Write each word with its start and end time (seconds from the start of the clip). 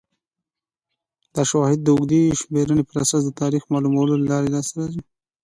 دا 1.33 1.41
شواهد 1.49 1.79
د 1.83 1.87
اوږدې 1.95 2.21
شمېرنې 2.41 2.83
پر 2.89 2.95
اساس 3.03 3.21
د 3.25 3.31
تاریخ 3.41 3.63
معلومولو 3.73 4.13
له 4.21 4.25
لارې 4.31 4.53
لاسته 4.55 4.77
راغلي 4.85 5.03